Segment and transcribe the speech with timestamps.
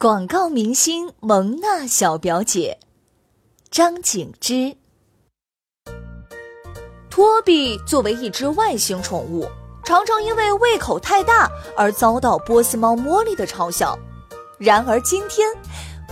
[0.00, 2.78] 广告明星蒙娜小表姐。
[3.68, 4.76] 张景之，
[7.10, 9.48] 托比作为一只外星宠物，
[9.84, 13.98] 常常因为胃口太大而遭到波斯猫茉莉的嘲笑。
[14.56, 15.50] 然而今天，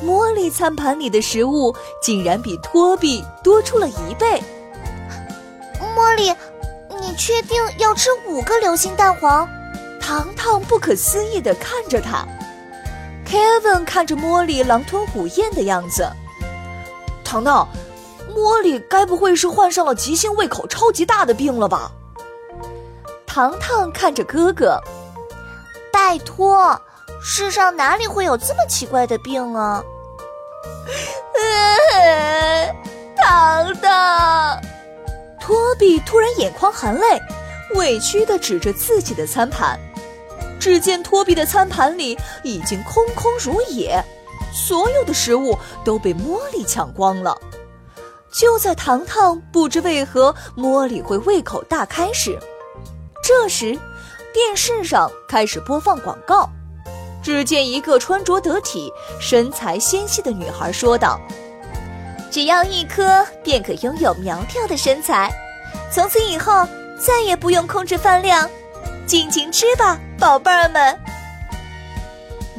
[0.02, 1.72] 茉莉餐盘里的食物
[2.02, 4.42] 竟然比托比多出了一倍。
[5.94, 6.34] 茉莉，
[7.00, 9.48] 你确定要吃五个流心蛋黄？
[10.00, 12.26] 糖糖不可思议地看着他。
[13.26, 16.08] Kevin 看着茉莉狼吞虎咽的样子。
[17.24, 17.68] 糖糖，
[18.32, 21.90] 茉莉该不会是患上了急性胃口超级大的病了吧？
[23.26, 24.80] 糖糖看着哥哥，
[25.92, 26.80] 拜托，
[27.20, 29.82] 世上哪里会有这么奇怪的病啊？
[33.16, 34.60] 糖糖，
[35.40, 37.20] 托比突然眼眶含泪，
[37.74, 39.78] 委屈的指着自己的餐盘。
[40.66, 44.02] 只见托比的餐盘里已经空空如也。
[44.52, 47.38] 所有的食物都被茉莉抢光了。
[48.32, 52.36] 就在糖糖不知为何茉莉会胃口大开时，
[53.22, 53.78] 这时
[54.34, 56.50] 电视上开始播放广告。
[57.22, 61.20] 只见一个穿着得体、身材纤细的女孩说道
[62.28, 65.30] ：“只要一颗，便可拥有苗条的身材。
[65.92, 66.66] 从此以后，
[66.98, 68.50] 再也不用控制饭量，
[69.06, 70.98] 尽情吃吧，宝贝儿们！”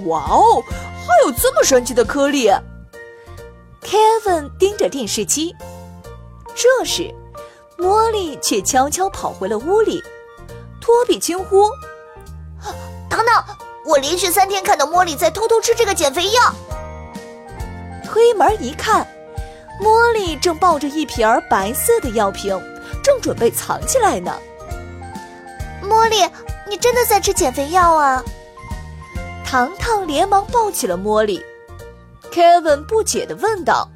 [0.06, 0.64] 哇哦！
[1.08, 2.50] 还有这么神奇的颗粒
[3.82, 5.56] ！Kevin 盯着电视机。
[6.56, 7.14] 这时，
[7.78, 10.04] 茉莉却悄悄跑回了屋里。
[10.82, 11.70] 托比惊呼
[13.10, 13.28] ：“等等，
[13.86, 16.54] 我连续三天看到茉莉在偷偷吃这个减肥药。”
[18.06, 19.08] 推门一看，
[19.82, 22.60] 茉莉正抱着一瓶白色的药瓶，
[23.04, 24.34] 正准备藏起来呢。
[25.84, 26.28] 茉莉，
[26.70, 28.24] 你真的在吃减肥药啊？
[29.46, 31.42] 糖糖连忙抱起了茉莉
[32.32, 33.90] ，Kevin 不解地问道：“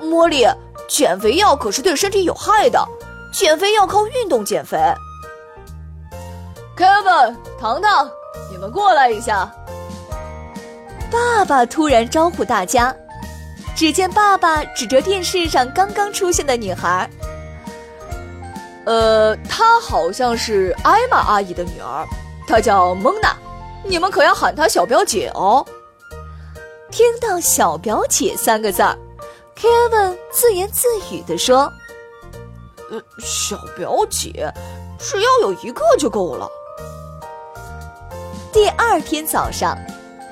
[0.00, 0.46] 茉莉，
[0.88, 2.86] 减肥药可是对身体有害的，
[3.32, 4.78] 减肥要靠运动减肥。
[6.76, 8.08] ”Kevin，糖糖，
[8.52, 9.50] 你们过来一下。
[11.10, 12.94] 爸爸突然招呼大家，
[13.74, 17.10] 只见爸爸指着电视上刚刚出现的女孩
[18.86, 22.06] ：“呃，她好像是艾玛阿姨的女儿，
[22.48, 23.36] 她叫蒙娜。”
[23.84, 25.64] 你们可要喊她小表姐哦。
[26.90, 28.96] 听到“小表姐”三个字儿
[29.56, 31.70] ，Kevin 自言自语地说
[32.90, 34.52] ：“呃，小表姐，
[34.98, 36.48] 只要有一个就够了。”
[38.52, 39.76] 第二天早上，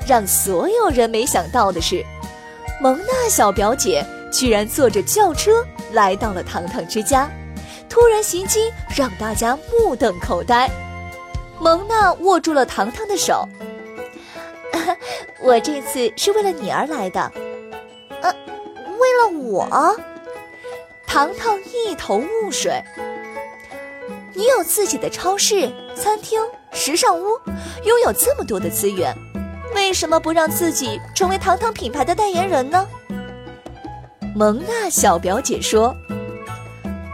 [0.07, 2.05] 让所有人没想到的是，
[2.81, 7.31] 蒙娜小表姐居然坐着轿车来到了糖糖之家，
[7.89, 10.71] 突然袭击让大家目瞪口呆。
[11.61, 13.49] 蒙娜握住了糖糖的手。
[15.41, 17.33] 我这次是为了你而来的，
[18.23, 18.35] 呃，
[18.99, 19.97] 为了我。
[21.07, 22.83] 糖糖一头雾水。
[24.33, 26.41] 你有自己的超市、餐厅、
[26.73, 27.39] 时尚屋，
[27.85, 29.15] 拥有这么多的资源，
[29.77, 32.85] 为什么不让自己成为糖糖品牌的代言人呢？
[34.35, 35.95] 蒙娜小表姐说。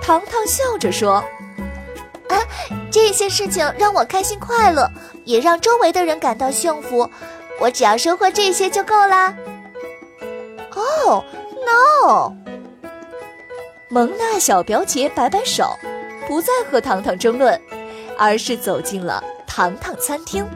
[0.00, 1.24] 糖糖笑着说。
[2.28, 2.38] 啊，
[2.90, 4.88] 这些事情让我开心快乐，
[5.24, 7.08] 也让周围的人感到幸福。
[7.58, 9.34] 我只要收获这些就够啦。
[10.74, 11.24] 哦
[11.66, 12.32] ，no！
[13.88, 15.76] 蒙娜小表姐摆摆手，
[16.28, 17.60] 不再和糖糖争论，
[18.16, 20.46] 而是走进了糖糖餐厅。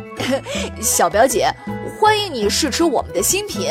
[0.80, 1.52] 小表姐，
[2.00, 3.70] 欢迎你试吃我们的新品。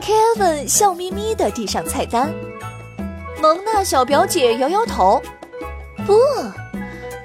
[0.00, 2.32] Kevin 笑眯眯地递上菜单，
[3.40, 5.22] 蒙娜小表姐摇摇头。
[6.06, 6.18] 不，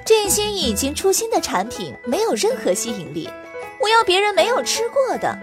[0.04, 3.28] 这些已经出新的产品没有任何吸引力。
[3.80, 5.36] 我要别人没有吃过的，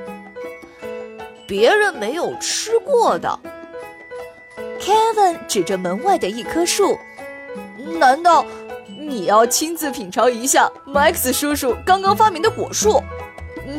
[1.46, 3.40] 别人没有吃过的。
[4.80, 6.98] Kevin 指着门外的一棵树，
[8.00, 8.46] 难道
[8.88, 13.02] 你要亲自品尝一下 Max 叔叔刚刚发明的果树？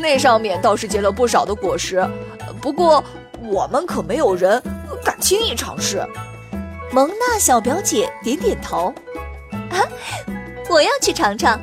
[0.00, 2.06] 那上面倒是结了不少的果实，
[2.60, 3.02] 不过
[3.40, 4.62] 我们可没有人
[5.04, 6.06] 敢轻易尝试。
[6.92, 8.92] 蒙娜小表姐点点头，
[9.70, 9.80] 啊，
[10.68, 11.58] 我要去尝尝。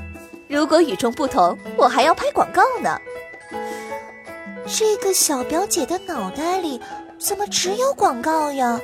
[0.48, 3.00] 如果与众不同，我还要拍广告呢。
[4.66, 6.82] 这个小表姐的脑袋里
[7.20, 8.82] 怎么只有广告呀？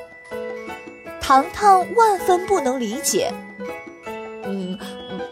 [1.20, 3.34] 糖糖万分不能理解。
[4.44, 4.78] 嗯，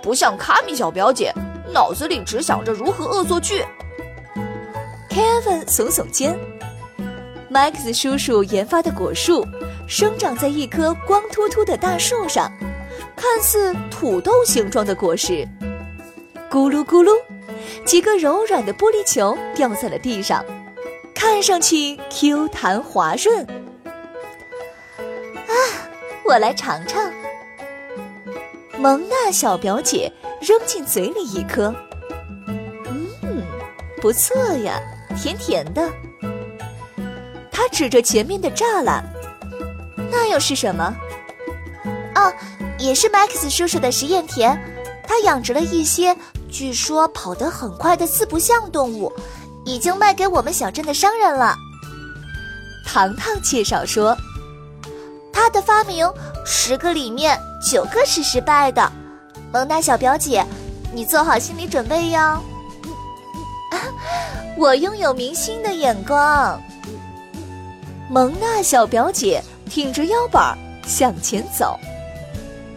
[0.02, 1.32] 不像卡米小表姐，
[1.72, 3.64] 脑子里只想着如何恶作剧。
[5.12, 6.36] Kevin 耸耸肩。
[7.52, 9.46] Max 叔叔研发的果树
[9.88, 12.52] 生长在一棵光秃秃的大树上，
[13.16, 15.48] 看似土豆形状的果实。
[16.50, 17.12] 咕噜咕噜，
[17.86, 20.44] 几个柔软的玻璃球掉在了地上，
[21.14, 23.46] 看上去 Q 弹滑润。
[25.48, 25.54] 啊，
[26.26, 27.12] 我来尝尝。
[28.78, 31.74] 蒙娜小表姐扔进嘴里一颗，
[32.88, 33.44] 嗯，
[34.02, 34.80] 不错呀，
[35.16, 35.90] 甜甜的。
[37.52, 39.04] 她指着前面的栅栏，
[40.16, 40.96] 那又是什么？
[42.14, 42.32] 哦，
[42.78, 44.56] 也是 Max 叔叔的实验田，
[45.08, 46.16] 他养殖了一些
[46.52, 49.12] 据说跑得很快的四不像动物，
[49.66, 51.56] 已经卖给我们小镇的商人了。
[52.86, 54.16] 糖糖介绍说，
[55.34, 56.08] 他的发明
[56.46, 57.40] 十个里面。
[57.66, 58.92] 九个是失败的，
[59.54, 60.46] 蒙娜小表姐，
[60.92, 62.38] 你做好心理准备哟。
[64.60, 66.62] 我拥有明星的眼光。
[68.10, 69.42] 蒙娜小表姐
[69.74, 70.56] 挺着腰板
[70.86, 71.80] 向前走，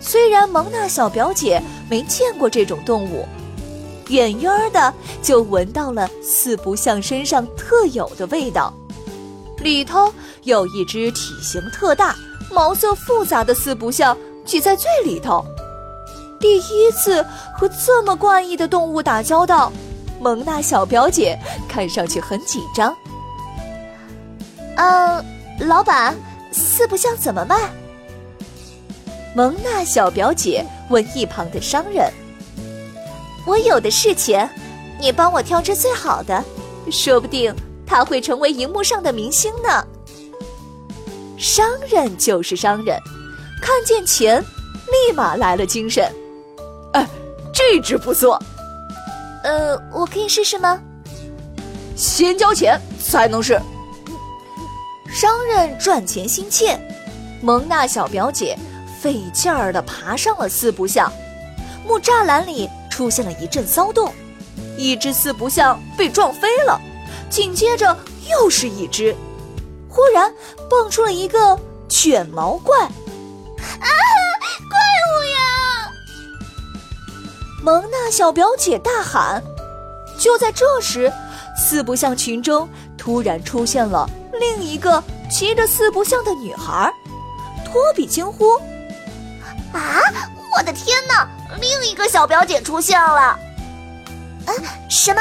[0.01, 3.29] 虽然蒙娜小表姐没见过这种动物，
[4.09, 8.73] 远远的就闻到了四不像身上特有的味道，
[9.59, 10.11] 里头
[10.45, 12.17] 有一只体型特大、
[12.51, 14.17] 毛色复杂的四不像。
[14.47, 15.45] 挤在最里头，
[16.41, 17.23] 第一次
[17.59, 19.71] 和这么怪异的动物打交道，
[20.19, 21.39] 蒙娜小表姐
[21.69, 22.97] 看上去很紧张。
[24.77, 25.23] 嗯，
[25.59, 26.17] 老板，
[26.57, 27.71] 四不像怎么卖？
[29.35, 32.11] 蒙娜小表姐问一旁的商人
[33.47, 34.49] ：“我有的是钱，
[34.99, 36.43] 你帮我挑只最好的，
[36.91, 37.55] 说不定
[37.87, 39.87] 他会成为荧幕上的明星呢。”
[41.37, 42.99] 商人就是商人。
[43.61, 46.11] 看见钱，立马来了精神。
[46.93, 47.07] 哎，
[47.53, 48.43] 这只不错。
[49.43, 50.81] 呃，我可以试试吗？
[51.95, 53.61] 先交钱才能试。
[55.17, 56.79] 商人赚钱心切，
[57.41, 58.55] 蒙娜小表姐
[59.01, 61.11] 费劲儿地爬上了四不像。
[61.87, 64.13] 木栅栏里出现了一阵骚动，
[64.77, 66.79] 一只四不像被撞飞了，
[67.31, 67.97] 紧接着
[68.31, 69.17] 又是一只，
[69.89, 70.31] 忽然
[70.69, 71.59] 蹦出了一个
[71.89, 72.79] 卷毛怪。
[72.83, 72.91] 啊！
[74.69, 74.79] 怪
[75.09, 75.93] 物呀！
[77.63, 79.43] 蒙娜小表姐大喊。
[80.19, 81.11] 就在这时，
[81.57, 84.07] 四不像群中突然出现了
[84.41, 86.93] 另一个骑着四不像的女孩。
[87.65, 88.55] 托比惊呼
[89.73, 90.01] ：“啊！
[90.57, 91.29] 我的天哪！
[91.61, 93.39] 另一个小表姐出现了！”
[94.47, 94.51] 啊！
[94.89, 95.21] 什么？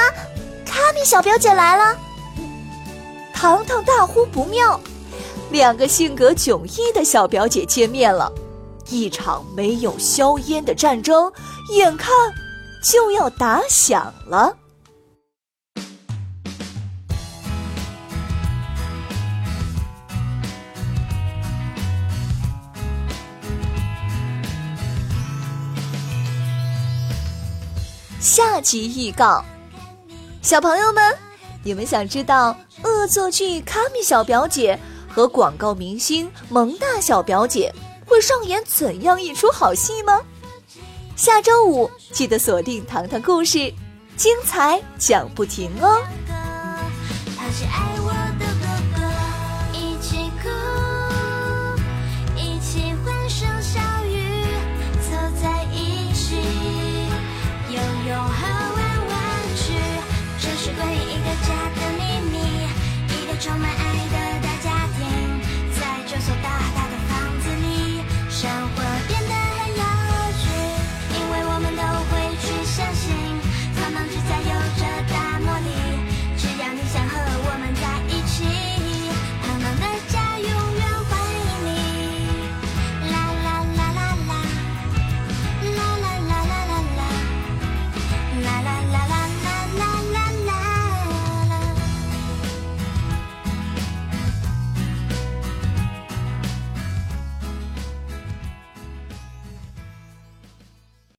[0.65, 1.97] 卡米小表姐来了！
[3.33, 4.79] 糖糖大呼不妙。
[5.51, 8.31] 两个性格迥异的小表姐见面了，
[8.89, 11.31] 一场没有硝烟的战争
[11.71, 12.13] 眼看
[12.83, 14.55] 就要打响了。
[28.25, 29.45] 下集预告，
[30.41, 31.15] 小朋友们，
[31.61, 34.79] 你们想知道恶作剧卡米小表姐？
[35.07, 37.71] 和广告明星蒙大小表姐
[38.03, 40.19] 会上演怎样一出好戏吗？
[41.15, 43.59] 下周五记得锁定《糖糖故事》，
[44.17, 46.01] 精彩讲不停哦。
[47.37, 48.11] 他是爱我
[63.45, 63.84] Put your